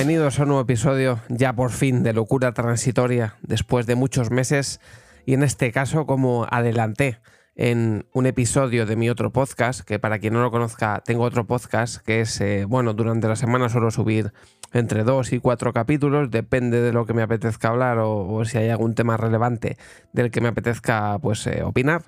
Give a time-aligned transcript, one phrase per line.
[0.00, 4.80] Bienvenidos a un nuevo episodio, ya por fin, de Locura Transitoria, después de muchos meses,
[5.26, 7.18] y en este caso, como adelanté
[7.54, 11.46] en un episodio de mi otro podcast, que para quien no lo conozca, tengo otro
[11.46, 14.32] podcast que es, eh, bueno, durante la semana suelo subir
[14.72, 18.70] entre dos y cuatro capítulos, depende de lo que me apetezca hablar o, si hay
[18.70, 19.76] algún tema relevante
[20.14, 22.04] del que me apetezca pues eh, opinar.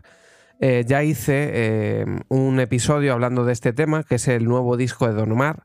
[0.60, 5.12] Eh, ya hice un episodio hablando de este tema, que es el nuevo disco de
[5.12, 5.62] Don Omar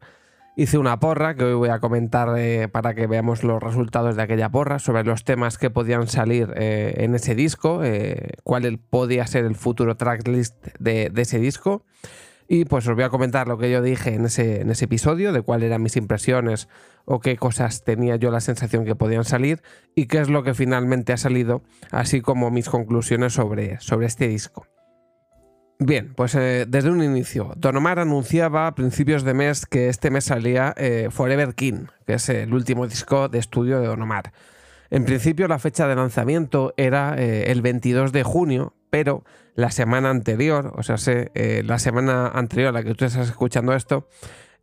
[0.58, 2.30] hice una porra que hoy voy a comentar
[2.72, 6.96] para que veamos los resultados de aquella porra sobre los temas que podían salir eh,
[6.98, 11.86] en ese disco, eh, cuál podía ser el futuro tracklist de, de, ese disco.
[12.48, 15.68] Y pues os voy a comentar lo que yo dije en ese, episodio, de cuáles
[15.68, 16.70] eran mis impresiones
[17.06, 19.62] o qué cosas tenía yo la sensación que podían salir
[19.96, 21.62] y qué es lo que finalmente ha salido,
[21.92, 24.66] así como mis conclusiones sobre este disco.
[25.80, 30.10] Bien, pues eh, desde un inicio, Don Omar anunciaba a principios de mes que este
[30.10, 34.34] mes salía eh, Forever King, que es el último disco de estudio de Don Omar.
[34.90, 40.10] En principio la fecha de lanzamiento era eh, el 22 de junio, pero la semana
[40.10, 40.96] anterior, o sea,
[41.36, 44.08] la semana anterior a la que tú estás escuchando esto,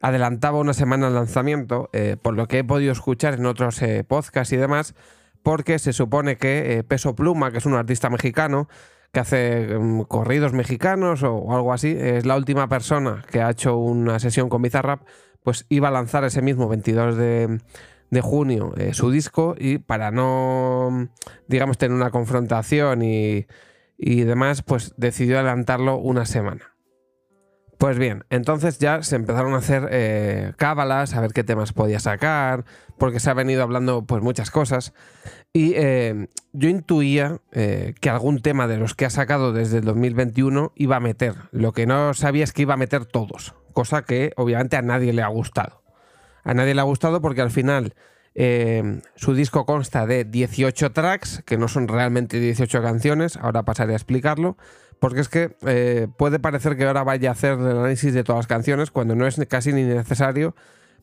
[0.00, 1.90] adelantaba una semana el lanzamiento,
[2.22, 4.94] por lo que he podido escuchar en otros podcasts y demás,
[5.42, 8.68] porque se supone que Peso Pluma, que es un artista mexicano,
[9.14, 13.78] que hace mm, corridos mexicanos o, algo así, es la última persona que ha hecho
[13.78, 15.06] una sesión con Bizarrap,
[15.42, 17.60] pues iba a lanzar ese mismo 22 de,
[18.20, 21.08] junio eh, su disco y para no,
[21.48, 23.46] digamos, tener una confrontación y,
[23.96, 26.73] y demás, pues decidió adelantarlo una semana.
[27.84, 32.00] Pues bien, entonces ya se empezaron a hacer eh, cábalas, a ver qué temas podía
[32.00, 32.64] sacar,
[32.96, 34.94] porque se ha venido hablando pues muchas cosas.
[35.52, 39.84] Y eh, yo intuía eh, que algún tema de los que ha sacado desde el
[39.84, 41.34] 2021 iba a meter.
[41.50, 45.12] Lo que no sabía es que iba a meter todos, cosa que obviamente a nadie
[45.12, 45.82] le ha gustado.
[46.42, 47.94] A nadie le ha gustado porque al final
[49.14, 53.96] su disco consta de 18 tracks, que no son realmente 18 canciones, ahora pasaré a
[53.96, 54.56] explicarlo
[55.04, 58.38] porque es que eh, puede parecer que ahora vaya a hacer el análisis de todas
[58.38, 60.56] las canciones cuando no es casi ni necesario,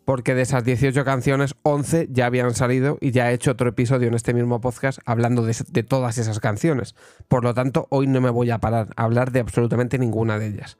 [0.05, 4.07] porque de esas 18 canciones, 11 ya habían salido y ya he hecho otro episodio
[4.07, 6.95] en este mismo podcast hablando de, todas esas canciones.
[7.27, 10.47] Por lo tanto, hoy no me voy a parar a hablar de absolutamente ninguna de
[10.47, 10.79] ellas.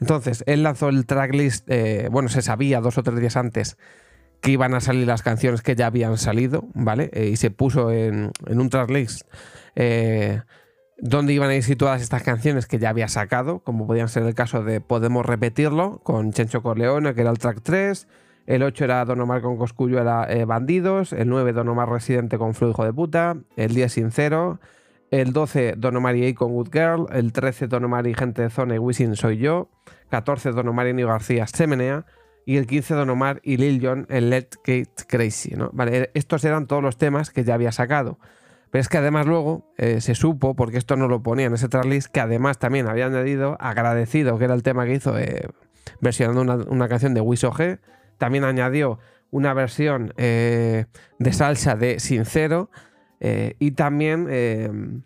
[0.00, 3.76] Entonces, él lanzó el tracklist, eh, bueno, se sabía dos o tres días antes
[4.40, 7.10] que iban a salir las canciones que ya habían salido, ¿vale?
[7.12, 9.22] Eh, y se puso en, en un tracklist
[11.00, 14.34] dónde iban a ir situadas estas canciones que ya había sacado, como podían ser el
[14.34, 18.06] caso de Podemos Repetirlo con Chencho Corleone, que era el track 3,
[18.46, 22.38] el 8 era Don Omar con Coscullo, era eh, Bandidos, el 9 Don Omar Residente
[22.38, 24.60] con Flujo de Puta, el 10 Sincero,
[25.10, 28.50] el 12 Don Omar y con Good Girl, el 13 Don Omar y Gente de
[28.50, 29.70] Zona y Wisin Soy Yo,
[30.10, 32.06] 14 Don Omar y García Semenea,
[32.44, 35.54] y el 15 Don Omar y Lil Jon en Let Get Crazy.
[35.54, 35.70] ¿no?
[35.72, 38.18] Vale, estos eran todos los temas que ya había sacado.
[38.70, 41.68] Pero es que además luego eh, se supo, porque esto no lo ponía en ese
[41.68, 45.48] tracklist, que además también había añadido Agradecido, que era el tema que hizo eh,
[46.00, 47.80] versionando una, canción de Wiso G.
[48.18, 50.86] También añadió una versión eh,
[51.18, 52.70] de salsa de Sincero.
[53.20, 55.04] y también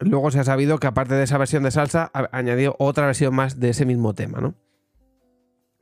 [0.00, 3.60] luego se ha sabido que aparte de esa versión de salsa, añadió otra versión más
[3.60, 4.54] de ese mismo tema, ¿no?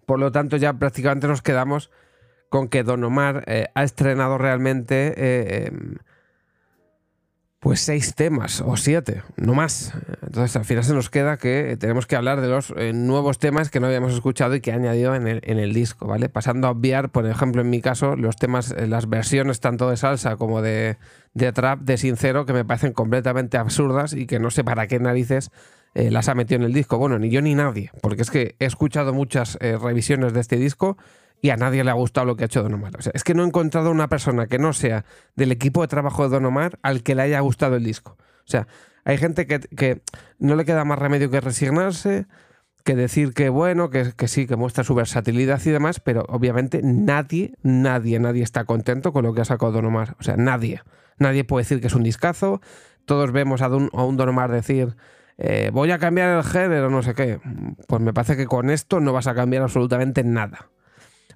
[0.06, 1.90] Por lo tanto, ya prácticamente nos quedamos
[2.50, 5.96] con que Don Omar ha estrenado realmente em,
[7.68, 9.92] pues seis temas o siete, no más.
[10.22, 13.69] Entonces al final se nos queda que tenemos que hablar de los eh, nuevos temas
[13.69, 16.31] que no habíamos escuchado y que ha añadido en el, en el, disco, ¿vale?
[16.31, 19.98] Pasando a obviar, por ejemplo, en mi caso, los temas, eh, las versiones tanto de
[19.98, 20.96] salsa como de,
[21.34, 24.98] de, trap, de sincero, que me parecen completamente absurdas y que no sé para qué
[24.98, 25.50] narices
[25.94, 26.96] eh, las ha metido en el disco.
[26.96, 30.96] Bueno, ni yo ni nadie, porque es que he escuchado muchas revisiones de este disco
[31.40, 32.96] y a nadie le ha gustado lo que ha hecho Don Omar.
[32.99, 35.05] O sea, es que no he encontrado una persona que no sea
[35.37, 38.17] del equipo de trabajo de Don Omar al que le haya gustado el disco.
[38.19, 38.67] O sea,
[39.05, 40.02] hay gente que,
[40.38, 42.26] no le queda más remedio que resignarse,
[42.85, 47.55] que decir que bueno, que, sí, que muestra su versatilidad y demás, pero obviamente nadie,
[47.62, 50.17] nadie, nadie está contento con lo que ha sacado Don Omar.
[50.19, 50.82] O sea, nadie.
[51.19, 52.61] Nadie puede decir que es un discazo.
[53.05, 54.96] Todos vemos a, un, a un Don Omar decir,
[55.38, 57.41] eh, voy a cambiar el género, no sé qué.
[57.87, 60.70] Pues me parece que con esto no vas a cambiar absolutamente nada.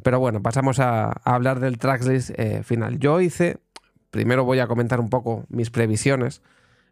[0.03, 2.99] Pero bueno, pasamos a, hablar del tracklist eh, final.
[2.99, 3.59] Yo hice,
[4.11, 6.43] primero voy a comentar un poco mis previsiones.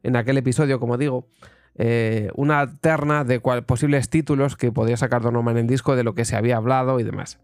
[0.03, 1.27] En aquel episodio, como digo,
[1.77, 6.05] eh, una terna de posibles títulos que podía sacar Don Omar en el disco, de
[6.05, 7.39] lo que se había hablado y demás.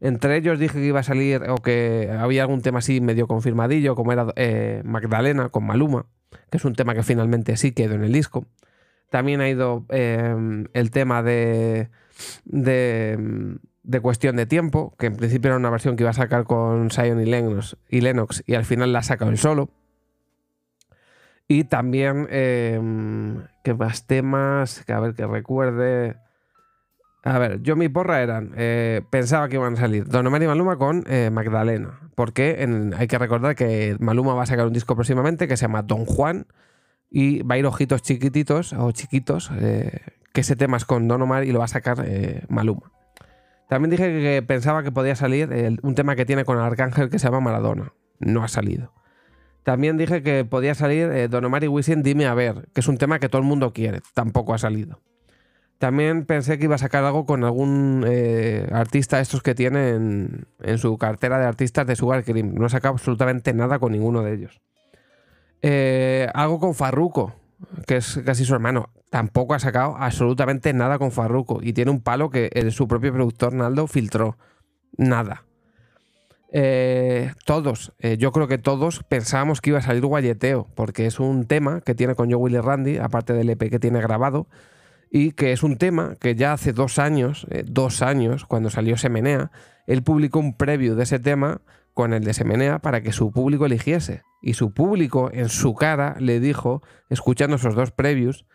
[0.00, 3.96] Entre ellos dije que iba a salir o que había algún tema así medio confirmadillo,
[3.96, 6.06] como era eh, Magdalena con Maluma,
[6.50, 8.46] que es un tema que finalmente sí quedó en el disco.
[9.10, 11.88] También ha ido el tema de,
[12.44, 13.58] de
[13.88, 16.90] de cuestión de tiempo, que en principio era una versión que iba a sacar con
[16.90, 19.70] Sion y Lennox y, Lennox, y al final la ha sacado él solo.
[21.48, 22.78] Y también, eh,
[23.64, 24.84] ¿qué más temas?
[24.84, 26.16] Que a ver, que recuerde.
[27.24, 30.46] A ver, yo mi porra eran, eh, pensaba que iban a salir Don Omar y
[30.46, 34.94] Maluma con eh, Magdalena, porque hay que recordar que Maluma va a sacar un disco
[34.94, 36.46] próximamente que se llama Don Juan
[37.10, 40.02] y va a ir ojitos chiquititos o chiquitos, eh,
[40.34, 42.06] que ese tema es con Don Omar y lo va a sacar
[42.48, 42.97] Maluma.
[43.68, 47.26] También dije que pensaba que podía salir un tema que tiene con Arcángel que se
[47.26, 48.92] llama Maradona, no ha salido.
[49.62, 52.96] También dije que podía salir Don Omar y Wisin Dime a ver, que es un
[52.96, 55.00] tema que todo el mundo quiere, tampoco ha salido.
[55.78, 60.78] También pensé que iba a sacar algo con algún eh, artista estos que tiene en,
[60.78, 62.54] su cartera de artistas de Sugar Cream.
[62.54, 64.60] No ha sacado absolutamente nada con ninguno de ellos.
[65.62, 67.34] Eh, algo con Farruko,
[67.86, 68.90] que es casi su hermano.
[69.10, 71.60] Tampoco ha sacado absolutamente nada con Farruko.
[71.62, 74.36] Y tiene un palo que su propio productor Naldo filtró.
[74.96, 75.44] Nada.
[76.50, 81.46] Eh, todos, yo creo que todos pensábamos que iba a salir Guayeteo, porque es un
[81.46, 84.46] tema que tiene con Joe Willy Randy, aparte del EP que tiene grabado
[85.10, 88.96] y que es un tema que ya hace dos años, eh, dos años, cuando salió
[88.96, 89.50] Semenea,
[89.86, 91.60] él publicó un preview de ese tema
[91.94, 94.22] con el de Semenea para que su público eligiese.
[94.40, 98.46] Y su público en su cara le dijo, escuchando esos dos previews,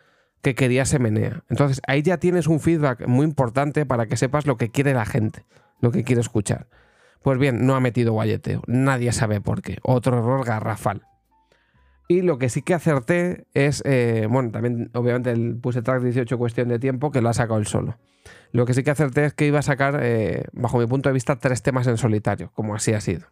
[0.44, 1.42] que quería Semenea.
[1.48, 5.06] Entonces ahí ya tienes un feedback muy importante para que sepas lo que quiere la
[5.06, 5.46] gente,
[5.80, 6.68] lo que quiere escuchar.
[7.22, 9.78] Pues bien, no ha metido guayeteo, nadie sabe por qué.
[9.82, 11.02] Otro error garrafal.
[12.06, 16.36] Y lo que sí que acerté es, eh, bueno, también obviamente el puse track 18
[16.36, 17.96] cuestión de tiempo que lo ha sacado él solo.
[18.52, 21.14] Lo que sí que acerté es que iba a sacar, eh, bajo mi punto de
[21.14, 23.28] vista, tres temas en solitario, como así ha sido.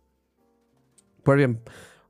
[1.22, 1.60] Pues bien,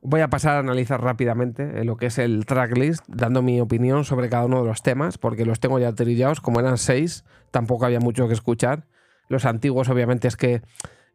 [0.02, 4.04] voy a pasar a analizar rápidamente eh, lo que es el tracklist, dando mi opinión
[4.04, 7.87] sobre cada uno de los temas, porque los tengo ya trillados, como eran seis, tampoco
[7.87, 8.87] había mucho que escuchar.
[9.28, 10.62] Los antiguos, obviamente, es que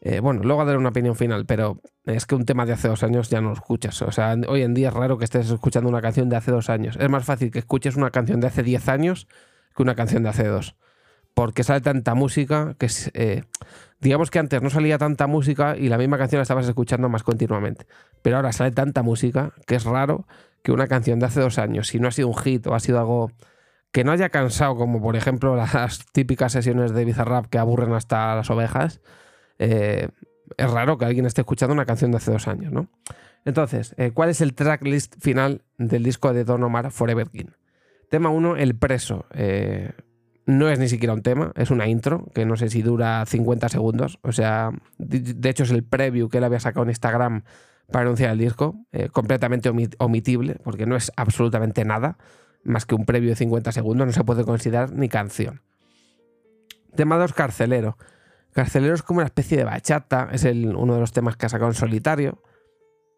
[0.02, 3.04] eh, bueno, luego daré una opinión final, pero es que un tema de hace dos
[3.04, 4.02] años ya no lo escuchas.
[4.04, 6.70] O sea, hoy en día es raro que estés escuchando una canción de hace dos
[6.70, 6.98] años.
[7.00, 9.28] Es más fácil que escuches una canción de hace diez años
[9.76, 10.76] que una canción de hace dos.
[11.38, 13.44] Porque sale tanta música que eh,
[14.02, 17.22] digamos que antes no salía tanta música y la misma canción la estabas escuchando más
[17.22, 17.86] continuamente.
[18.24, 20.26] Pero ahora sale tanta música que es raro
[20.64, 22.80] que una canción de hace dos años, si no ha sido un hit o ha
[22.80, 23.32] sido algo
[23.92, 28.36] que no haya cansado, como por ejemplo las típicas sesiones de Bizarrap que aburren hasta
[28.36, 29.00] las ovejas,
[29.60, 30.10] eh,
[30.58, 32.90] es raro que alguien esté escuchando una canción de hace dos años, ¿no?
[33.46, 37.52] Entonces, eh, ¿cuál es el tracklist final del disco de Don Omar Forever King?
[38.10, 39.28] Tema 1, El Preso.
[39.36, 39.92] Eh,
[40.48, 43.70] no es ni siquiera un tema, es una intro que no sé si dura 50
[43.70, 44.18] segundos.
[44.24, 47.44] O sea, de hecho es el preview que él había sacado en Instagram
[47.92, 52.18] para anunciar el disco, completamente omitible, porque no es absolutamente nada,
[52.64, 55.62] más que un preview de 50 segundos, no se puede considerar ni canción.
[56.96, 57.98] Tema 2, Carcelero.
[58.54, 61.50] Carcelero es como una especie de bachata, es el, uno de los temas que ha
[61.50, 62.42] sacado en solitario.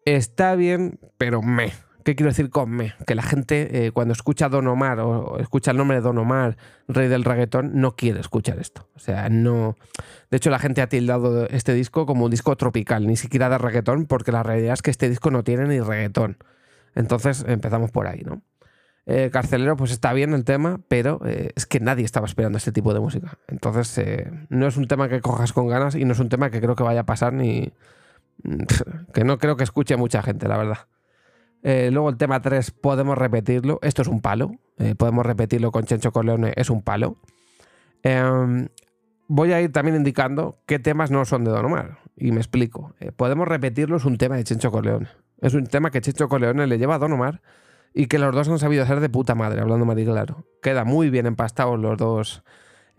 [0.04, 1.72] Está bien, pero me.
[2.04, 2.94] ¿Qué quiero decir con me?
[3.06, 6.56] Que la gente eh, cuando escucha Don Omar o, escucha el nombre de Don Omar,
[6.88, 8.88] rey del reggaetón, no quiere escuchar esto.
[8.94, 9.76] O sea, no...
[10.30, 13.58] De hecho, la gente ha tildado este disco como un disco tropical, ni siquiera de
[13.58, 16.38] reggaetón, porque la realidad es que este disco no tiene ni reggaetón.
[16.94, 18.42] Entonces empezamos por ahí, ¿no?
[19.06, 22.72] Eh, carcelero, pues está bien el tema, pero eh, es que nadie estaba esperando este
[22.72, 23.38] tipo de música.
[23.48, 24.00] Entonces,
[24.48, 26.76] no es un tema que cojas con ganas y no es un tema que creo
[26.76, 27.72] que vaya a pasar ni.
[29.12, 30.78] que no creo que escuche mucha gente, la verdad.
[31.62, 33.78] Luego el tema 3, podemos repetirlo.
[33.82, 34.52] Esto es un palo.
[34.96, 37.16] podemos repetirlo con Chencho Corleone, es un palo.
[38.02, 38.68] Em,
[39.28, 41.98] voy a ir también indicando qué temas no son de Don Omar.
[42.16, 42.94] Y me explico.
[43.16, 45.08] podemos repetirlo, es un tema de Chencho Corleone.
[45.40, 47.40] Es un tema que Chencho Corleone le lleva a Don Omar
[47.94, 50.44] y que los dos han sabido hacer de puta madre, hablando mal y claro.
[50.62, 52.42] Queda muy bien empastados los dos,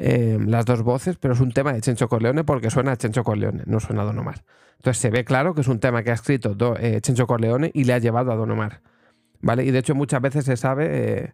[0.02, 3.24] eh, las dos voces, pero es un tema de Chencho Corleone porque suena a Chencho
[3.24, 4.44] Corleone, no suena a Don Omar.
[4.78, 7.84] Entonces se ve claro que es un tema que ha escrito eh, Chencho Corleone y
[7.84, 8.82] le ha llevado a Don Omar.
[9.42, 9.64] ¿Vale?
[9.64, 11.34] Y de hecho muchas veces se sabe eh,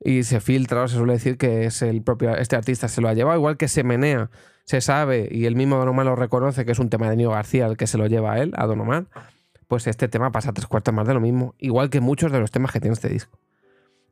[0.00, 3.08] y se filtra o se suele decir que es el propio, este artista se lo
[3.08, 4.30] ha llevado, igual que se menea,
[4.64, 7.30] se sabe y el mismo Don Omar lo reconoce que es un tema de Nio
[7.30, 9.06] García el que se lo lleva a él, a Don Omar
[9.68, 12.50] pues este tema pasa tres cuartos más de lo mismo, igual que muchos de los
[12.50, 13.38] temas que tiene este disco.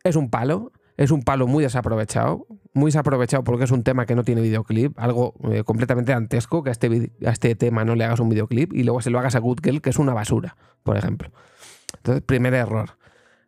[0.02, 4.14] Es un palo, es un palo muy desaprovechado, muy desaprovechado porque es un tema que
[4.14, 8.04] no tiene videoclip, algo eh, completamente dantesco, que a este, a este tema no le
[8.04, 10.56] hagas un videoclip y luego se lo hagas a Good Girl, que es una basura,
[10.82, 11.30] por ejemplo.
[11.96, 12.90] Entonces, primer error.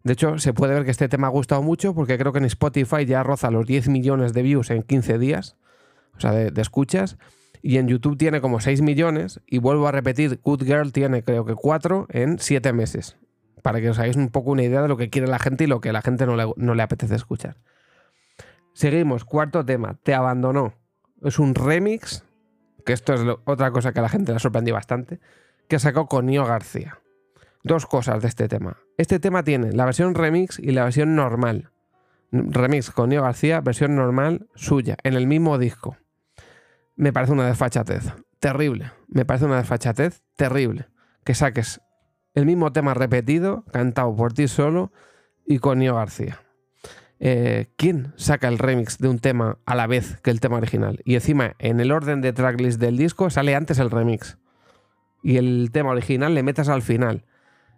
[0.02, 2.44] De hecho, se puede ver que este tema ha gustado mucho porque creo que en
[2.44, 5.56] Spotify ya roza los 10 millones de views en 15 días,
[6.16, 7.16] o sea, de escuchas
[7.64, 11.46] y en YouTube tiene como 6 millones y vuelvo a repetir, Good Girl tiene creo
[11.46, 13.16] que 4 en 7 meses,
[13.64, 15.66] para que os hagáis un poco una idea de lo que quiere la gente y
[15.66, 17.56] lo que la gente no le, no le apetece escuchar.
[18.74, 20.74] Seguimos, cuarto tema, Te abandonó.
[21.22, 22.26] Es un remix
[22.84, 25.18] que esto es otra cosa que a la gente le sorprendió bastante,
[25.66, 26.98] que sacado con Nio García.
[27.62, 28.76] Dos cosas de este tema.
[28.98, 31.70] Este tema tiene la versión remix y la versión normal.
[32.32, 35.96] Remix con Nio García, versión normal suya, en el mismo disco.
[36.96, 38.12] Me parece una desfachatez.
[38.40, 38.92] Terrible.
[39.08, 40.88] Me parece una desfachatez terrible.
[41.24, 41.80] Que saques
[42.34, 44.92] el mismo tema repetido, cantado por ti solo
[45.46, 46.40] y con Nio García.
[47.20, 51.00] Eh, ¿quién saca el remix de un tema a la vez que el tema original?
[51.04, 54.36] Y encima, en el orden de tracklist del disco sale antes el remix.
[55.22, 57.24] Y el tema original le metas al final.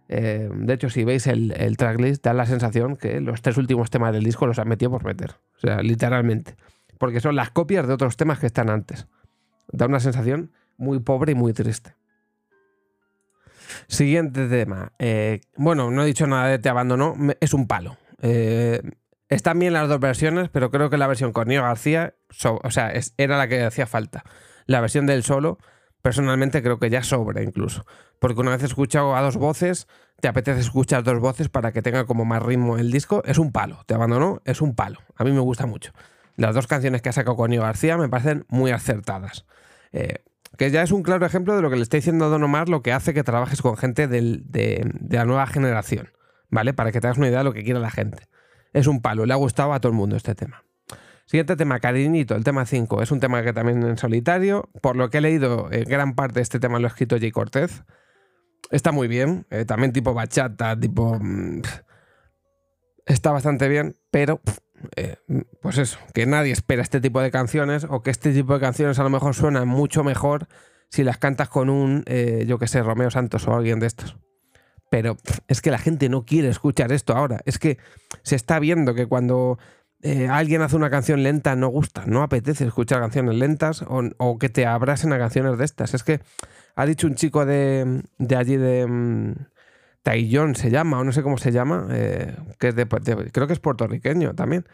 [0.09, 4.13] Eh, de hecho, si veis el, tracklist, da la sensación que los tres últimos temas
[4.13, 5.37] del disco los han metido por meter.
[5.57, 6.57] O sea, literalmente.
[6.99, 9.07] Porque son las copias de otros temas que están antes.
[9.71, 11.95] Da una sensación muy pobre y muy triste.
[13.89, 14.93] Siguiente tema.
[14.99, 17.15] Eh, bueno, no he dicho nada de Te Abandonó.
[17.41, 17.97] Es un palo.
[19.29, 22.15] Están bien las dos versiones, pero creo que la versión con Nio García,
[22.63, 24.25] o sea, era la que hacía falta.
[24.67, 25.59] La versión del solo,
[26.01, 27.85] personalmente creo que ya sobra incluso.
[28.21, 29.89] Porque una vez escuchado a dos voces,
[30.21, 33.23] te apetece escuchar dos voces para que tenga como más ritmo el disco.
[33.25, 33.83] Es un palo.
[33.87, 35.01] Te abandonó, es un palo.
[35.17, 35.93] A mí me gusta mucho.
[36.37, 39.45] Las dos canciones que ha sacado con Nio García me parecen muy acertadas.
[39.93, 40.23] Eh,
[40.59, 42.69] que ya es un claro ejemplo de lo que le está diciendo a Don Omar,
[42.69, 46.11] lo que hace que trabajes con gente de, la nueva generación.
[46.49, 46.73] ¿Vale?
[46.73, 48.29] Para que te hagas una idea de lo que quiere la gente
[48.77, 49.27] es un palo.
[49.27, 50.65] Le ha gustado a todo el mundo este tema.
[51.25, 53.03] Siguiente tema, Cariñito, el tema 5.
[53.03, 54.69] Es un tema que también en solitario.
[54.81, 57.31] Por lo que he leído, eh, gran parte de este tema lo ha escrito Jay
[57.31, 57.83] Cortez.
[58.71, 59.47] Está muy bien.
[59.51, 61.19] Eh, también tipo bachata, tipo.
[61.19, 61.63] Mm,
[63.07, 64.41] está bastante bien, pero.
[64.97, 65.17] Eh,
[65.61, 68.99] pues eso, que nadie espera este tipo de canciones o que este tipo de canciones
[68.99, 70.49] a lo mejor suenan mucho mejor
[70.89, 72.05] si las cantas con un,
[72.47, 74.17] yo que sé, Romeo Santos o alguien de estos.
[74.91, 75.17] Pero
[75.49, 77.41] es que la gente no quiere escuchar esto ahora.
[77.45, 77.79] Es que
[78.23, 79.59] se está viendo que cuando
[80.03, 84.49] eh, alguien hace una canción lenta no gusta, no apetece escuchar canciones lentas o, que
[84.49, 85.95] te abrasen a canciones de estas.
[85.95, 86.21] Es que
[86.77, 88.03] ha dicho un chico de,
[88.37, 89.35] allí de
[90.07, 93.53] um, se llama, o no sé cómo se llama, eh, que es de, creo que
[93.53, 94.67] es puertorriqueño también,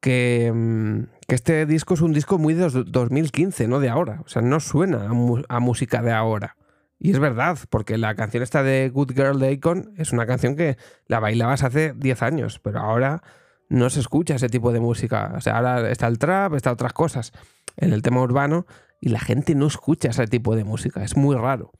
[0.00, 4.22] que, mm, que, este disco es un disco muy de 2015, no de ahora.
[4.24, 5.10] O sea, no suena
[5.48, 6.56] a música de ahora.
[6.98, 10.54] Y es verdad, porque la canción esta de Good Girl de Akon es una canción
[10.54, 13.22] que la bailabas hace 10 años, pero ahora
[13.70, 15.32] no se escucha ese tipo de música.
[15.34, 17.32] O sea, ahora está el trap, está otras cosas
[17.78, 18.66] en el tema urbano
[19.00, 21.02] y la gente no escucha ese tipo de música.
[21.02, 21.72] Es muy raro.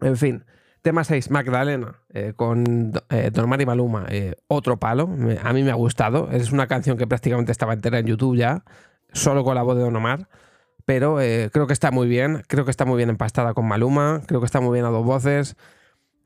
[0.00, 0.44] En fin,
[0.86, 4.06] tema 6, Magdalena, eh, con eh, Don Omar y Maluma.
[4.08, 5.10] Eh, otro palo,
[5.42, 6.30] a mí me ha gustado.
[6.30, 8.62] Es una canción que prácticamente estaba entera en YouTube ya,
[9.12, 10.28] solo con la voz de Don Omar
[10.84, 14.22] pero eh, creo que está muy bien, creo que está muy bien empastada con Maluma,
[14.28, 15.56] creo que está muy bien a dos voces.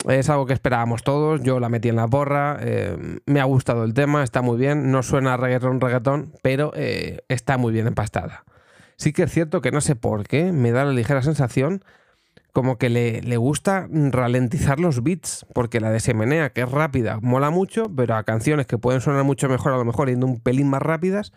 [0.07, 3.85] Es algo que esperábamos todos, yo la metí en la porra, eh, me ha gustado
[3.85, 8.45] el tema, está muy bien, no suena reggaetón, reggaetón, pero está muy bien empastada.
[8.99, 11.83] Sí que es cierto que no sé por qué, me da la ligera sensación
[12.53, 17.19] como que le, le gusta ralentizar los beats, porque la de Semenea, que es rápida,
[17.23, 20.41] mola mucho, pero a canciones que pueden sonar mucho mejor, a lo mejor yendo un
[20.41, 21.33] pelín más rápidas,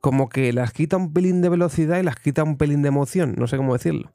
[0.00, 3.34] como que las quita un pelín de velocidad y las quita un pelín de emoción,
[3.36, 4.12] no sé cómo decirlo.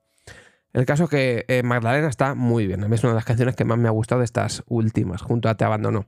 [0.72, 3.26] El caso es que eh, Magdalena está muy bien, a mí es una de las
[3.26, 6.08] canciones que más me ha gustado de estas últimas, junto a Te Abandonó.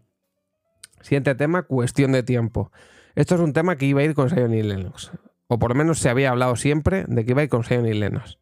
[1.02, 2.72] Siguiente tema, cuestión de tiempo.
[3.14, 5.12] Esto es un tema que iba a ir con Sion y Lennox,
[5.48, 7.86] o por lo menos se había hablado siempre de que iba a ir con Sion
[7.86, 8.40] y Lennox.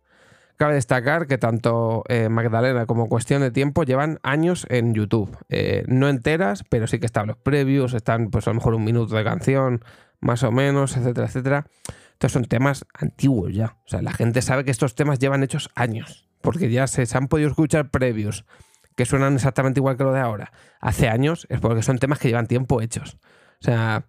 [0.57, 5.35] Cabe destacar que tanto eh, Magdalena como Cuestión de Tiempo llevan años en YouTube.
[5.49, 8.83] Eh, no enteras, pero sí que están los previews, están pues a lo mejor un
[8.83, 9.83] minuto de canción,
[10.19, 11.65] más o menos, etcétera, etcétera.
[12.13, 13.77] Estos son temas antiguos ya.
[13.85, 17.27] O sea, la gente sabe que estos temas llevan hechos años, porque ya se, han
[17.27, 18.45] podido escuchar previos
[18.95, 20.53] que suenan exactamente igual que lo de ahora.
[20.79, 23.17] Hace años es porque son temas que llevan tiempo hechos.
[23.59, 24.05] O sea,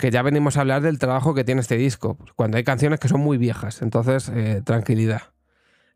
[0.00, 3.08] que ya venimos a hablar del trabajo que tiene este disco, cuando hay canciones que
[3.08, 3.82] son muy viejas.
[3.82, 5.22] Entonces, eh, tranquilidad.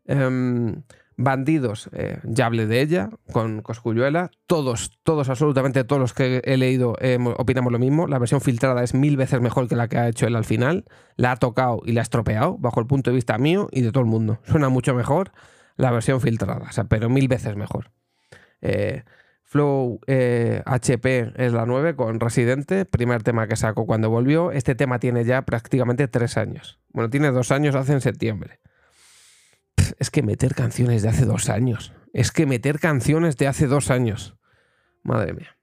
[0.07, 0.83] Em,
[1.19, 4.29] Bandidos, eh, ya hablé de ella, con Coscuyuela.
[4.45, 6.95] Todos, todos, absolutamente todos los que he leído
[7.37, 8.05] opinamos lo mismo.
[8.05, 10.85] La versión filtrada es mil veces mejor que la que ha hecho él al final.
[11.15, 13.91] La ha tocado y la ha estropeado, bajo el punto de vista mío y de
[13.91, 14.39] todo el mundo.
[14.43, 15.31] Suena mucho mejor
[15.75, 17.89] la versión filtrada, pero mil veces mejor.
[18.61, 19.03] Eh,
[19.41, 19.99] Flow
[20.65, 24.51] HP eh, es la 9 con Residente, primer tema que sacó cuando volvió.
[24.51, 26.79] Este tema tiene ya prácticamente tres años.
[26.89, 28.59] Bueno, tiene dos años hace en septiembre
[29.99, 31.93] es que meter canciones de hace dos años.
[32.13, 34.37] Es que meter canciones de hace dos años.
[35.03, 35.57] Madre mía.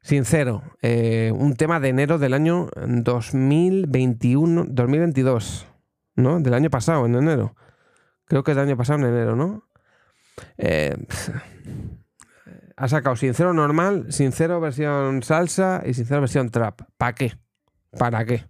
[0.00, 5.66] Sincero, eh, un tema de enero del año 2021, 2022,
[6.14, 6.40] ¿no?
[6.40, 7.56] Del año pasado, en enero.
[8.24, 9.68] Creo que es del año pasado, en enero, ¿no?
[10.56, 10.96] Eh,
[12.76, 16.82] ha sacado sincero normal, sincero versión salsa y sincero versión trap.
[16.96, 17.34] ¿Para qué?
[17.98, 18.44] ¿Para qué?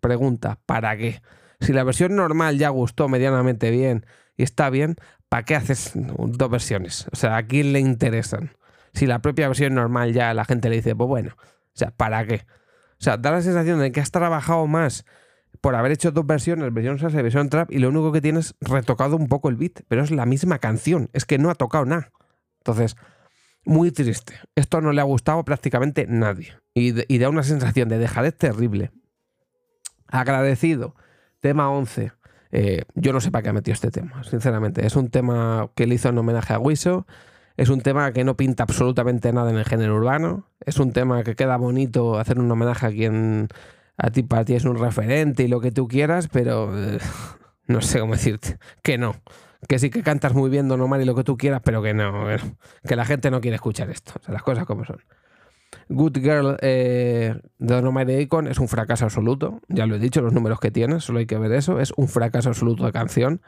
[0.00, 1.22] Pregunta, ¿para qué?
[1.60, 4.04] Si la versión normal ya gustó medianamente bien
[4.36, 4.96] y está bien,
[5.28, 7.06] ¿para qué haces dos versiones?
[7.12, 8.56] O sea, ¿a quién le interesan?
[8.92, 12.24] Si la propia versión normal ya la gente le dice, pues bueno, o sea, ¿para
[12.26, 12.46] qué?
[12.92, 15.04] O sea, da la sensación de que has trabajado más
[15.60, 18.54] por haber hecho dos versiones, versión salsa y versión trap, y lo único que tienes
[18.60, 21.84] retocado un poco el beat, pero es la misma canción, es que no ha tocado
[21.84, 22.12] nada.
[22.58, 22.96] Entonces,
[23.64, 24.34] muy triste.
[24.54, 26.56] Esto no le ha gustado prácticamente nadie.
[26.74, 28.90] Y, da una sensación de dejadez terrible.
[30.08, 30.94] Agradecido.
[31.40, 32.12] Tema 11.
[32.56, 34.86] Eh, yo no sé para qué ha metido este tema, sinceramente.
[34.86, 37.04] Es un tema que le hizo en homenaje a Wiso.
[37.56, 40.46] Es un tema que no pinta absolutamente nada en el género urbano.
[40.60, 43.48] Es un tema que queda bonito hacer un homenaje a quien
[43.96, 46.98] a ti para ti es un referente y lo que tú quieras, pero eh,
[47.66, 48.58] no sé cómo decirte.
[48.82, 49.16] Que no
[49.66, 51.94] que sí que cantas muy bien Don Omar y lo que tú quieras, pero que
[51.94, 52.26] no,
[52.86, 54.12] que la gente no quiere escuchar esto.
[54.20, 55.00] O sea, las cosas como son.
[55.88, 59.60] Good Girl eh, de y Icon es un fracaso absoluto.
[59.68, 61.80] Ya lo he dicho, los números que tiene, solo hay que ver eso.
[61.80, 63.40] Es un fracaso absoluto de canción.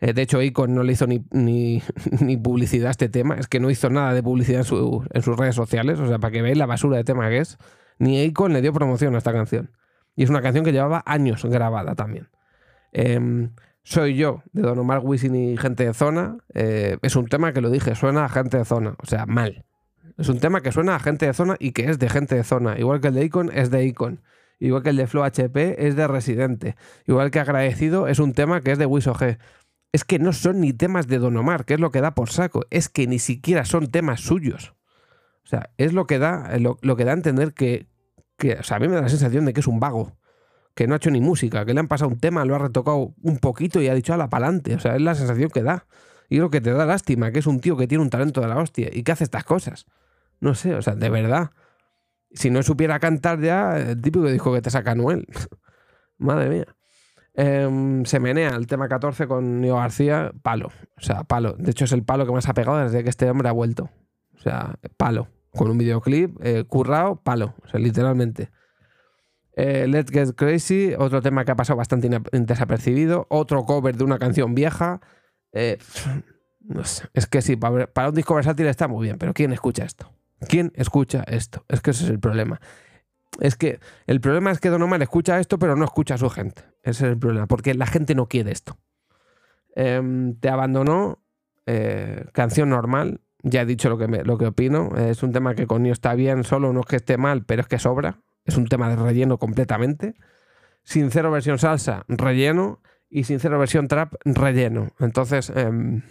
[0.00, 3.36] Eh, de hecho, Icon no le hizo ni, ni, publicidad a este tema.
[3.36, 5.98] Es que no hizo nada de publicidad en, en, sus redes sociales.
[6.00, 7.58] O sea, para que veáis la basura de tema que es.
[7.98, 9.70] Ni Icon le dio promoción a esta canción.
[10.16, 12.28] Y es una canción que llevaba años grabada también.
[12.92, 13.48] Eh,
[13.84, 16.38] soy yo, de Don Omar Wisin y Gente de Zona.
[16.54, 19.66] Eh, es un tema que lo dije, suena a gente de zona, o sea, mal.
[20.16, 22.44] Es un tema que suena a gente de zona y que es de gente de
[22.44, 22.78] zona.
[22.78, 24.20] Igual que el de Icon es de Icon.
[24.60, 26.76] Igual que el de Flow HP es de Residente.
[27.06, 29.38] Igual que Agradecido es un tema que es de Wiso G.
[29.92, 32.30] Es que no son ni temas de Don Omar, que es lo que da por
[32.30, 32.64] saco.
[32.70, 34.74] Es que ni siquiera son temas suyos.
[35.44, 37.88] O sea, es lo que da, lo, que da a entender que,
[38.38, 38.54] que.
[38.54, 40.16] O sea, a mí me da la sensación de que es un vago
[40.74, 43.14] que no ha hecho ni música, que le han pasado un tema, lo ha retocado
[43.22, 44.74] un poquito y ha dicho a la pa'lante.
[44.74, 45.86] O sea, es la sensación que da.
[46.28, 48.48] Y lo que te da lástima, que es un tío que tiene un talento de
[48.48, 49.86] la hostia y que hace estas cosas.
[50.44, 51.52] No sé, o sea, de verdad.
[52.30, 55.26] Si no supiera cantar ya, el típico disco que te saca Noel.
[56.18, 56.66] Madre mía.
[57.32, 60.68] Em, se menea el tema 14 con Nio García, palo.
[60.98, 61.54] O sea, palo.
[61.54, 63.88] De hecho, es el palo que más ha pegado desde que este hombre ha vuelto.
[64.34, 65.28] O sea, palo.
[65.48, 67.54] Con un videoclip eh, currado, palo.
[67.64, 68.50] O sea, literalmente.
[69.56, 73.26] Eh, Let's Get Crazy, otro tema que ha pasado bastante desapercibido.
[73.30, 75.00] Otro cover de una canción vieja.
[75.52, 75.78] Eh,
[77.14, 80.13] es que sí, para, un disco versátil está muy bien, pero ¿quién escucha esto?
[80.48, 81.64] ¿Quién escucha esto?
[81.68, 82.60] Es que ese es el problema.
[83.40, 86.30] Es que el problema es que Don Omar escucha esto, pero no escucha a su
[86.30, 86.62] gente.
[86.82, 88.76] Ese es el problema, porque la gente no quiere esto.
[89.74, 91.22] Em, te abandonó,
[91.66, 93.20] eh, canción normal.
[93.42, 94.96] Ya he dicho lo que, lo que opino.
[94.96, 97.68] Es un tema que con está bien, solo no es que esté mal, pero es
[97.68, 98.20] que sobra.
[98.44, 100.14] Es un tema de relleno completamente.
[100.82, 102.80] Sincero versión salsa, relleno.
[103.10, 104.90] Y sincero versión trap, relleno.
[104.98, 106.02] Entonces, em,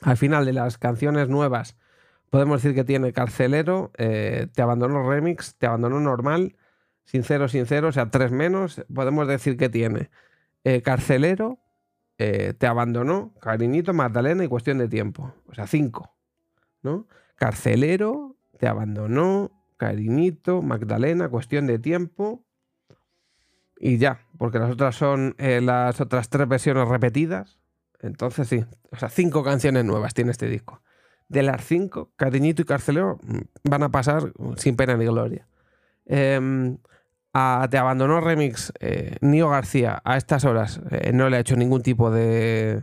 [0.00, 1.76] al final de las canciones nuevas,
[2.30, 6.56] podemos decir que tiene Carcelero, eh, Te Abandono Remix, Te Abandono Normal,
[7.04, 8.84] Sincero, Sincero, o sea, tres menos.
[8.92, 10.10] Podemos decir que tiene
[10.64, 11.58] eh, Carcelero,
[12.18, 15.34] eh, Te Abandonó, Cariñito, Magdalena y Cuestión de Tiempo.
[15.46, 16.14] O sea, cinco.
[16.82, 17.06] ¿no?
[17.36, 22.44] Carcelero, Te Abandonó, Cariñito, Magdalena, cuestión de tiempo.
[23.78, 27.58] Y ya, porque las otras son las otras tres versiones repetidas.
[28.00, 30.82] Entonces sí, o sea, cinco canciones nuevas tiene este disco.
[31.28, 35.46] De las cinco, Cariñito y Carcelero mm, van a pasar sin pena ni gloria.
[36.06, 36.78] Em,
[37.34, 41.56] a Te Abandonó Remix, eh, Nio García a estas horas eh, no le ha hecho
[41.56, 42.82] ningún tipo de,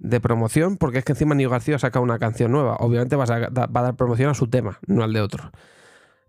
[0.00, 2.76] de promoción, porque es que encima Nio García saca una canción nueva.
[2.76, 5.52] Obviamente va a, dar promoción a su tema, no al de otro.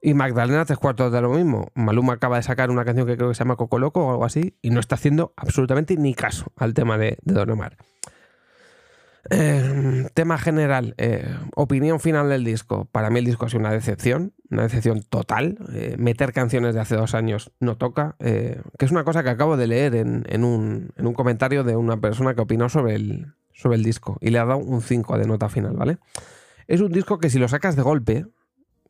[0.01, 1.71] Y Magdalena, tres cuartos de lo mismo.
[1.75, 4.25] Maluma acaba de sacar una canción que creo que se llama Coco Loco o algo
[4.25, 7.77] así y no está haciendo absolutamente ni caso al tema de, Don Omar.
[9.33, 12.89] Eh, tema general, eh, opinión final del disco.
[12.91, 15.57] Para mí el disco ha sido una decepción, una decepción total.
[15.73, 19.55] Eh, meter canciones de hace dos años no toca, que es una cosa que acabo
[19.55, 23.77] de leer en, un, en, un, comentario de una persona que opinó sobre el, sobre
[23.77, 25.97] el disco y le ha dado un 5 de nota final, ¿vale?
[26.67, 28.25] Es un disco que si lo sacas de golpe,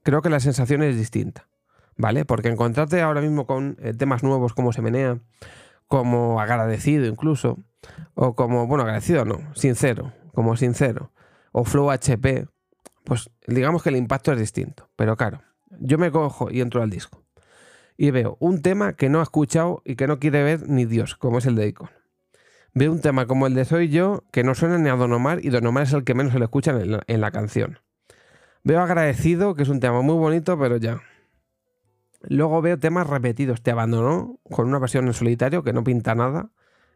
[0.02, 1.50] creo que la sensación es distinta,
[1.98, 2.26] ¿vale?
[2.26, 5.20] Porque encontrarte ahora mismo con temas nuevos como Se Menea,
[5.88, 7.60] como Agradecido incluso,
[8.16, 11.12] o como, bueno, agradecido no, sincero, como sincero,
[11.52, 12.48] o Flow HP,
[13.04, 14.90] pues digamos que el impacto es distinto.
[14.96, 15.42] Pero claro,
[15.80, 17.22] yo me cojo y entro al disco
[18.02, 21.16] y veo un tema que no ha escuchado y que no quiere ver ni Dios,
[21.16, 21.92] como es el de Icon.
[22.74, 25.46] Veo un tema como el de Soy Yo, que no suena ni a Don Omar,
[25.46, 27.78] y Don Omar es el que menos se le escucha en la canción.
[28.64, 31.02] Veo agradecido, que es un tema muy bonito, pero ya.
[32.22, 33.62] Luego veo temas repetidos.
[33.62, 36.50] Te abandonó con una versión en solitario que no pinta nada.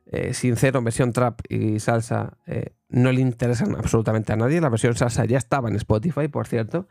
[0.08, 4.62] Eh, sincero, versión trap y salsa eh, no le interesan absolutamente a nadie.
[4.62, 6.88] La versión salsa ya estaba en Spotify, por cierto.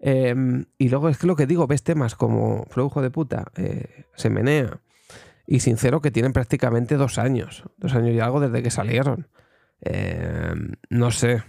[0.00, 4.04] Em, y luego es que lo que digo, ves temas como Flujo de puta, eh,
[4.16, 4.80] Se menea
[5.46, 9.28] y Sincero que tienen prácticamente dos años, dos años y algo desde que salieron.
[9.80, 10.54] Eh,
[10.90, 11.42] no sé,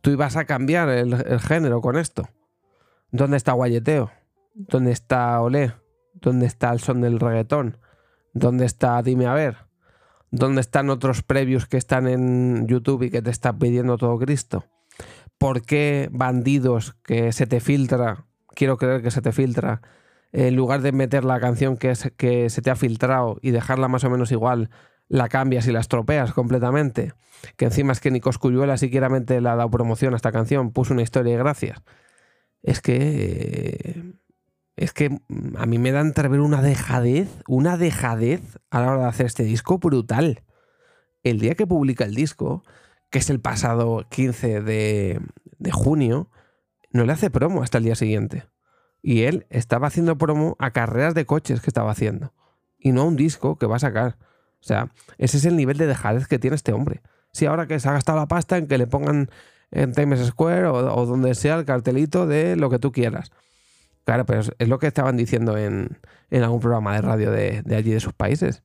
[0.00, 2.28] tú ibas a cambiar el, género con esto.
[3.10, 4.10] ¿Dónde está Guayeteo?
[4.54, 5.72] ¿Dónde está Olé?
[6.14, 7.78] ¿Dónde está el son del reggaetón?
[8.32, 9.71] ¿Dónde está Dime a ver?
[10.32, 14.64] ¿Dónde están otros previews que están en YouTube y que te está pidiendo todo Cristo?
[15.36, 19.82] ¿Por qué bandidos que se te filtra, quiero creer que se te filtra,
[20.32, 24.04] en lugar de meter la canción que, que se te ha filtrado y dejarla más
[24.04, 24.70] o menos igual,
[25.06, 27.12] la cambias y la estropeas completamente?
[27.58, 30.94] Que encima es que ni Coscuyuela siquiera le ha dado promoción a esta canción, puso
[30.94, 31.82] una historia de gracias.
[32.62, 34.14] Es que
[34.76, 39.02] es que mm, a mí me da entrever una dejadez, una dejadez a la hora
[39.02, 40.42] de hacer este disco brutal.
[41.22, 42.64] El día que publica el disco,
[43.10, 45.20] que es el pasado 15 de,
[45.70, 46.30] junio,
[46.90, 48.44] no le hace promo hasta el día siguiente.
[49.02, 52.32] Y él estaba haciendo promo a carreras de coches que estaba haciendo.
[52.78, 54.16] Y no a un disco que va a sacar.
[54.60, 57.02] O sea, ese es el nivel de dejadez que tiene este hombre.
[57.32, 59.30] Si ahora que se ha gastado la pasta en que le pongan
[59.70, 63.32] en Times Square o, o donde sea el cartelito de lo que tú quieras.
[64.04, 65.98] Claro, pero es, lo que estaban diciendo en,
[66.30, 68.62] algún programa de radio de, allí, de sus países.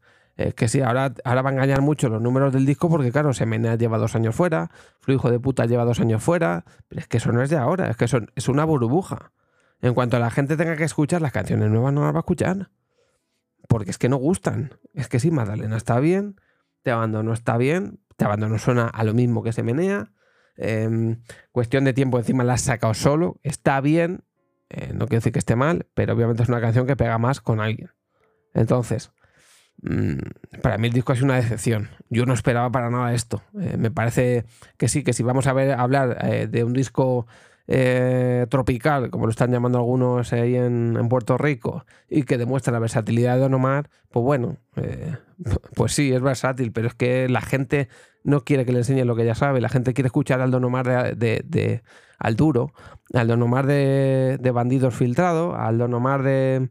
[0.56, 3.76] que sí, ahora, ahora va a engañar mucho los números del disco porque, claro, Semena
[3.76, 7.32] lleva dos años fuera, Flujo de puta lleva dos años fuera, pero es que eso
[7.32, 9.32] no es de ahora, es que eso es una burbuja.
[9.82, 12.22] En cuanto a la gente tenga que escuchar las canciones nuevas, no las va a
[12.22, 12.70] escuchar.
[13.68, 14.72] Porque es que no gustan.
[14.94, 16.40] Es que sí, Magdalena está bien,
[16.82, 20.12] Te Abandono está bien, Te Abandono suena a lo mismo que se menea.
[20.56, 21.22] Em,
[21.52, 24.24] cuestión de tiempo encima la has sacado solo, está bien,
[24.70, 27.42] eh, no quiero decir que esté mal, pero obviamente es una canción que pega más
[27.42, 27.92] con alguien.
[28.54, 29.12] Entonces,
[29.82, 30.18] mm,
[30.62, 31.90] para mí el disco es una decepción.
[32.10, 33.44] Yo no esperaba para nada esto.
[33.60, 34.46] Eh, me parece
[34.78, 37.28] que sí, que si vamos a ver hablar eh, de un disco
[38.50, 43.36] tropical, como lo están llamando algunos ahí en, Puerto Rico, y que demuestra la versatilidad
[43.36, 44.58] de Don Omar, pues bueno,
[45.76, 47.90] pues sí, es versátil, pero es que la gente
[48.24, 50.64] no quiere que le enseñe lo que ya sabe, la gente quiere escuchar al Don
[50.64, 51.82] Omar de
[52.20, 52.74] al duro,
[53.14, 56.70] al Don Omar de, bandidos filtrado, al Don Omar de...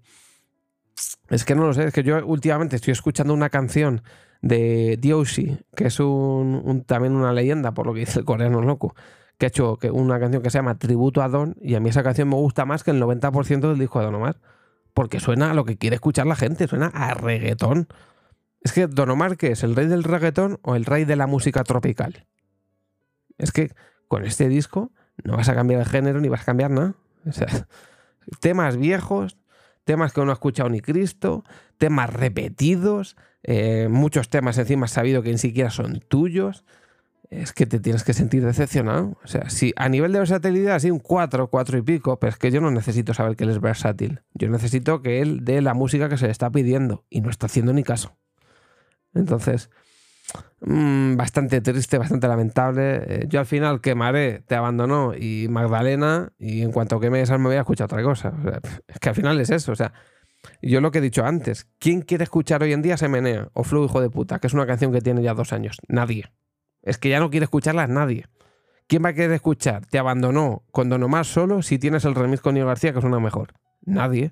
[1.28, 4.02] Es que no lo sé, es que yo últimamente estoy escuchando una canción
[4.42, 8.94] de Dioshi, que es un, también una leyenda, por lo que dice el coreano loco,
[9.38, 12.02] que ha hecho una canción que se llama Tributo a Don, y a mí esa
[12.02, 14.40] canción me gusta más que el 90% del disco de Don Omar,
[14.94, 17.88] porque suena a lo que quiere escuchar la gente, suena a reggaetón.
[18.62, 19.62] Es que Don Omar, ¿qué es?
[19.62, 22.26] ¿El rey del reggaetón o el rey de la música tropical?
[23.36, 23.72] Es que
[24.08, 26.94] con este disco no vas a cambiar el género ni vas a cambiar nada.
[28.40, 29.36] Temas viejos,
[29.84, 31.44] temas que no ha escuchado ni Cristo,
[31.78, 33.16] temas repetidos,
[33.46, 36.64] eh, muchos temas encima sabido que ni siquiera son tuyos.
[37.30, 39.18] Es que te tienes que sentir decepcionado.
[39.24, 42.38] O sea, si a nivel de versatilidad, sí, un 4, 4 y pico, pero es
[42.38, 44.20] que yo no necesito saber que él es versátil.
[44.34, 47.46] Yo necesito que él dé la música que se le está pidiendo y no está
[47.46, 48.16] haciendo ni caso.
[49.12, 49.70] Entonces,
[50.60, 53.02] Mm, bastante triste, bastante lamentable.
[53.06, 57.44] Eh, yo al final quemaré, te abandonó y Magdalena, y en cuanto queme esa me
[57.48, 58.32] voy a escuchar otra cosa.
[58.88, 59.72] es que al final es eso.
[59.72, 59.92] O sea,
[60.62, 63.64] yo lo que he dicho antes, ¿quién quiere escuchar hoy en día Se Menea o
[63.64, 65.78] Flu Hijo de Puta, que es una canción que tiene ya dos años?
[65.88, 66.30] Nadie.
[66.82, 68.26] Es que ya no quiere escucharlas nadie.
[68.86, 69.84] ¿Quién va a querer escuchar?
[69.86, 73.04] Te abandonó con Don Omar solo si tienes el remix con Nio García, que es
[73.04, 73.54] una mejor.
[73.84, 74.30] Nadie.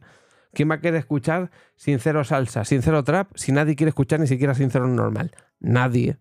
[0.52, 4.54] ¿Quién va a querer escuchar sincero salsa, sincero trap, si nadie quiere escuchar ni siquiera
[4.54, 5.32] sincero normal?
[5.58, 6.18] Nadie.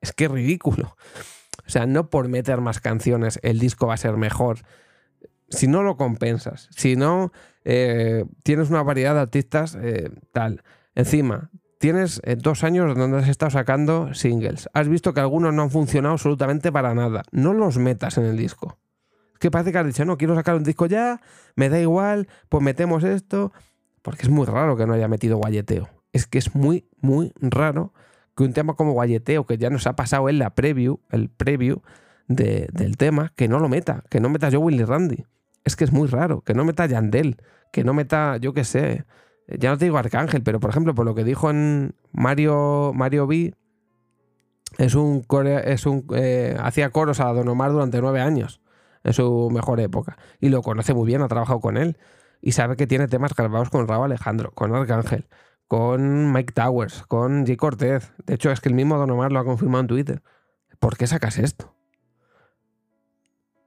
[0.00, 0.96] Es, que es ridículo.
[1.66, 4.60] O sea, no por meter más canciones el disco va a ser mejor.
[5.48, 7.32] Si no lo compensas, si no
[7.64, 10.62] eh, tienes una variedad de artistas, eh, tal.
[10.94, 14.68] Encima, tienes eh, dos años donde has estado sacando singles.
[14.72, 17.22] Has visto que algunos no han funcionado absolutamente para nada.
[17.30, 18.78] No los metas en el disco
[19.38, 21.20] que parece que has dicho, no, quiero sacar un disco ya,
[21.54, 23.52] me da igual, pues metemos esto.
[24.02, 25.88] Porque es muy raro que no haya metido guayeteo.
[26.12, 27.92] Es que es muy, muy raro
[28.36, 31.82] que un tema como guayeteo, que ya nos ha pasado en la preview, el preview
[32.28, 35.24] del tema, que no lo meta, que no meta yo Willy Randy.
[35.66, 37.38] Es que es muy raro, que no meta Yandel,
[37.72, 39.04] que no meta, yo qué sé,
[39.48, 43.26] ya no te digo Arcángel, pero por ejemplo, por lo que dijo en Mario, Mario
[43.26, 43.52] B,
[44.78, 45.26] es un,
[45.64, 48.60] es un eh, hacía coros a Don Omar durante nueve años
[49.02, 50.16] en su mejor época.
[50.38, 51.98] Y lo conoce muy bien, ha trabajado con él.
[52.40, 55.26] Y sabe que tiene temas grabados con Raúl Alejandro, con Arcángel,
[55.66, 57.56] con Mike Towers, con J.
[57.56, 58.12] Cortez.
[58.24, 60.22] De hecho, es que el mismo Don Omar lo ha confirmado en Twitter.
[60.78, 61.74] ¿Por qué sacas esto?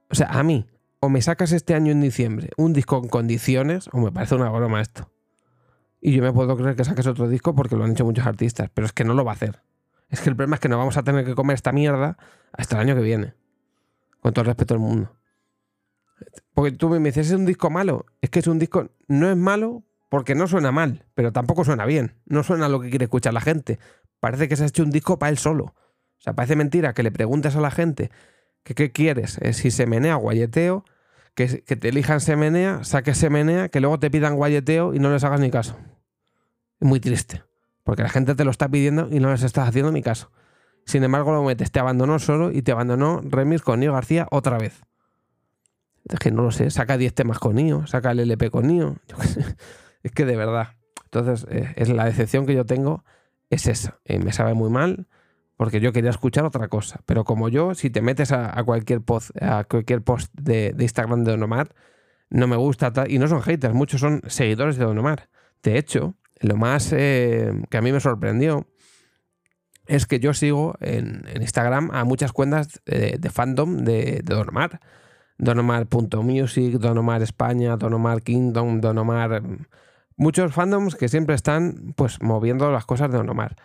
[0.08, 0.66] O sea, a mí,
[1.00, 4.50] o me sacas este año en diciembre un disco en condiciones, o me parece una
[4.50, 5.10] broma esto.
[6.00, 8.70] Y yo me puedo creer que saques otro disco porque lo han hecho muchos artistas,
[8.72, 9.62] pero es que no lo va a hacer.
[10.08, 12.16] Es que el problema es que no vamos a tener que comer esta mierda
[12.52, 13.34] hasta el año que viene.
[14.20, 15.16] Con todo el respeto del mundo.
[16.54, 18.06] Porque tú me dices, ¿es un disco malo?
[18.20, 21.86] Es que es un disco, no es malo, porque no suena mal, pero tampoco suena
[21.86, 22.16] bien.
[22.26, 23.78] No suena lo que quiere escuchar la gente.
[24.18, 25.64] Parece que se ha hecho un disco para él solo.
[25.64, 28.10] O sea, parece mentira que le preguntes a la gente
[28.62, 30.84] que qué quieres, eh, si se menea guayeteo,
[31.34, 34.98] que, que te elijan se menea, saques se menea, que luego te pidan guayeteo y
[34.98, 35.76] no les hagas ni caso.
[36.80, 37.42] Es muy triste,
[37.84, 40.30] porque la gente te lo está pidiendo y no les estás haciendo ni caso.
[40.84, 44.58] Sin embargo, lo metes, te abandonó solo y te abandonó remix con Nio García otra
[44.58, 44.82] vez.
[46.08, 48.96] Es que no lo sé, saca 10 temas con Nio, saca el LP con Nio.
[50.02, 50.76] es que de verdad.
[51.04, 53.04] Entonces, eh, es la decepción que yo tengo
[53.50, 54.00] es esa.
[54.04, 55.08] Eh, me sabe muy mal
[55.60, 57.02] porque yo quería escuchar otra cosa.
[57.04, 61.32] Pero como yo, si te metes a, cualquier post, a cualquier post de, Instagram de
[61.32, 61.74] Don Omar,
[62.30, 62.90] no me gusta.
[63.06, 65.28] Y no son haters, muchos son seguidores de Don Omar.
[65.62, 68.68] De hecho, lo más eh, que a mí me sorprendió
[69.86, 74.80] es que yo sigo en, Instagram a muchas cuentas de, fandom de, Don Omar.
[75.36, 79.42] Donomar.music, Don Omar España, Don Omar Kingdom, Don Omar...
[80.16, 83.56] Muchos fandoms que siempre están pues moviendo las cosas de Don Omar.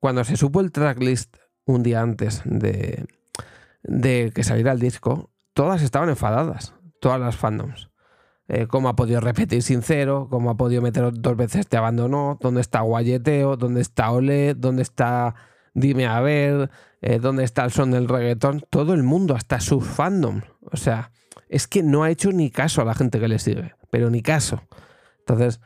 [0.00, 3.06] Cuando se supo el tracklist un día antes de,
[3.82, 7.90] que saliera el disco, todas estaban enfadadas, todas las fandoms.
[8.46, 12.60] Eh, cómo ha podido repetir sincero, cómo ha podido meter dos veces te abandonó, dónde
[12.60, 15.34] está Guayeteo, dónde está Ole, dónde está
[15.74, 16.70] Dime a ver,
[17.02, 18.64] eh, dónde está el son del reggaetón.
[18.70, 20.42] Todo el mundo, hasta su fandom.
[20.70, 21.10] O sea,
[21.48, 24.22] es que no ha hecho ni caso a la gente que le sigue, pero ni
[24.22, 24.62] caso.
[25.18, 25.60] Entonces,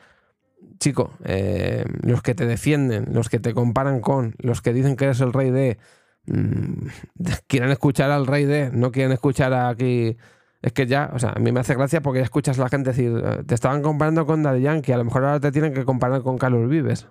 [0.78, 5.04] chico, eh, los que te defienden, los que te comparan con, los que dicen que
[5.04, 5.78] eres el rey de,
[6.26, 6.86] mm,
[7.46, 10.16] quieren escuchar al rey de, no quieren escuchar aquí.
[10.60, 12.68] Es que ya, o sea, a mí me hace gracia porque ya escuchas a la
[12.68, 15.72] gente decir, eh, te estaban comparando con Daddy Yankee, a lo mejor ahora te tienen
[15.74, 17.06] que comparar con Carlos Vives.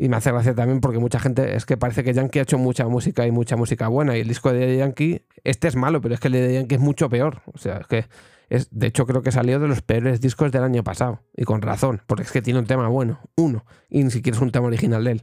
[0.00, 2.56] Y me hace gracia también porque mucha gente, es que parece que Yankee ha hecho
[2.56, 4.16] mucha música y mucha música buena.
[4.16, 6.80] Y el disco de Yankee, este es malo, pero es que el de Yankee es
[6.80, 7.42] mucho peor.
[7.52, 8.06] O sea, es que,
[8.50, 11.22] de hecho, creo que salió de los peores discos del año pasado.
[11.36, 14.42] Y con razón, porque es que tiene un tema bueno, uno, y ni siquiera es
[14.42, 15.22] un tema original de él.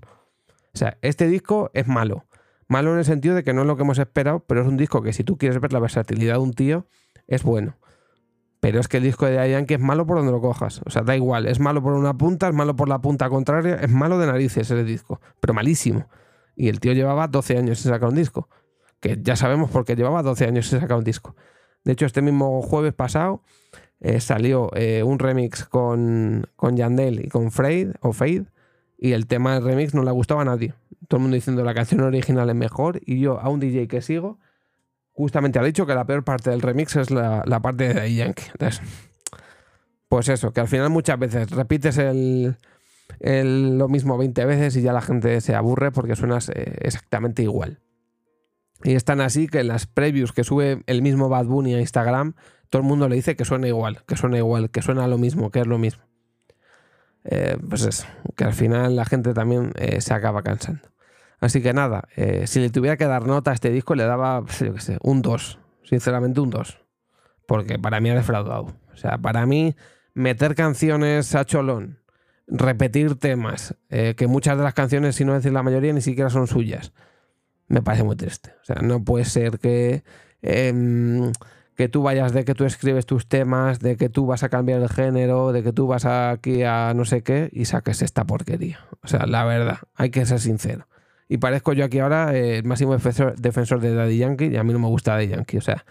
[0.73, 2.25] O sea, este disco es malo.
[2.69, 4.77] Malo en el sentido de que no es lo que hemos esperado, pero es un
[4.77, 6.87] disco que si tú quieres ver la versatilidad de un tío,
[7.27, 7.77] es bueno.
[8.59, 10.81] Pero es que el disco de Yankee es malo por donde lo cojas.
[10.85, 11.47] O sea, da igual.
[11.47, 14.71] Es malo por una punta, es malo por la punta contraria, es malo de narices
[14.71, 15.21] ese disco.
[15.39, 16.07] Pero malísimo.
[16.55, 18.49] Y el tío llevaba 12 años sin sacar un disco.
[18.99, 21.35] Que ya sabemos por qué llevaba 12 años sin sacar un disco.
[21.83, 23.41] De hecho, este mismo jueves pasado
[23.99, 28.45] eh, salió eh, un remix con, con Yandel y con Fade, o Fade.
[28.97, 30.73] Y el tema del remix no le gustaba a nadie.
[31.07, 32.99] Todo el mundo diciendo la canción original es mejor.
[33.05, 34.39] Y yo, a un DJ que sigo,
[35.17, 38.43] justamente ha dicho que la peor parte del remix es la, parte de Yankee.
[40.07, 42.55] pues eso, que al final muchas veces repites el,
[43.19, 47.79] lo mismo 20 veces y ya la gente se aburre porque suenas eh, exactamente igual.
[48.83, 51.79] Y es tan así que en las previews que sube el mismo Bad Bunny a
[51.79, 52.35] Instagram,
[52.69, 55.51] todo el mundo le dice que suena igual, que suena igual, que suena lo mismo,
[55.51, 56.03] que es lo mismo.
[57.23, 60.81] Eh, pues eso, que al final la gente también eh, se acaba cansando.
[61.39, 64.43] Así que nada, eh, si le tuviera que dar nota a este disco, le daba,
[64.59, 65.59] yo qué sé, un 2.
[65.83, 66.79] Sinceramente, un 2.
[67.45, 68.75] Porque para mí ha defraudado.
[68.93, 69.75] O sea, para mí,
[70.13, 71.99] meter canciones a cholón,
[72.47, 76.47] repetir temas, que muchas de las canciones, si no decir la mayoría, ni siquiera son
[76.47, 76.91] suyas,
[77.67, 78.53] me parece muy triste.
[78.61, 80.03] O sea, no puede ser que.
[80.41, 81.31] Em,
[81.75, 84.81] que tú vayas de que tú escribes tus temas, de que tú vas a cambiar
[84.81, 88.79] el género, de que tú vas aquí a no sé qué y saques esta porquería.
[89.03, 90.87] O sea, la verdad, hay que ser sincero.
[91.29, 94.79] Y parezco yo aquí ahora el máximo defensor, de Daddy Yankee y a mí no
[94.79, 95.57] me gusta Daddy Yankee.
[95.57, 95.85] O sea,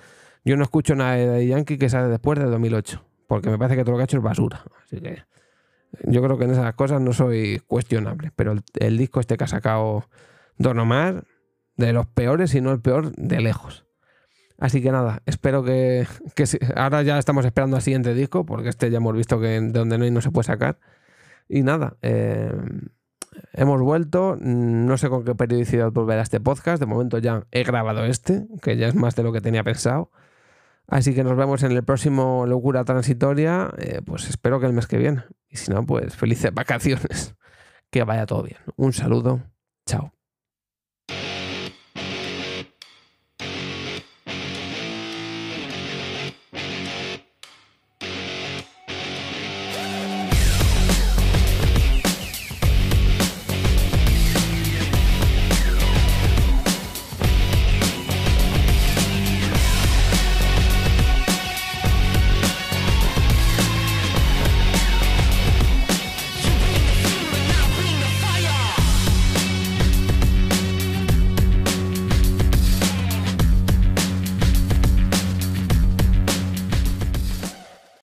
[0.45, 3.77] yo no escucho nada de Daddy Yankee que sale después de 2008, porque me parece
[3.77, 4.65] que todo lo que ha hecho es basura.
[4.85, 5.23] Así que
[6.05, 9.49] yo creo que en esas cosas no soy cuestionable, pero el, disco este que ha
[9.49, 10.09] sacado
[10.59, 11.25] Don Omar,
[11.77, 13.85] de los peores, y no el peor, de lejos.
[14.59, 16.45] Así que nada, espero que, que,
[16.77, 19.99] ahora ya estamos esperando al siguiente disco, porque este ya hemos visto que de donde
[19.99, 20.79] no hay no se puede sacar.
[21.49, 22.53] Y nada, eh,
[23.53, 24.37] hemos vuelto.
[24.41, 26.81] No sé con qué periodicidad volverá este podcast.
[26.81, 30.11] De momento ya he grabado este, que ya es más de lo que tenía pensado.
[30.89, 33.71] Así que nos vemos en el próximo Locura Transitoria.
[33.79, 35.25] Eh, pues espero que el mes que viene.
[35.49, 37.35] Y si no, pues felices vacaciones.
[37.91, 38.59] Que vaya todo bien.
[38.77, 39.41] Un saludo.
[39.87, 40.16] Chao.